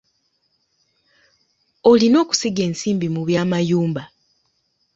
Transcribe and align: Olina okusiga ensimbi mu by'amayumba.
Olina 1.89 2.17
okusiga 2.23 2.61
ensimbi 2.69 3.07
mu 3.15 3.21
by'amayumba. 3.27 4.03